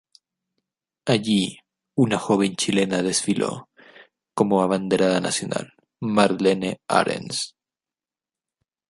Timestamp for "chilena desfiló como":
2.55-4.63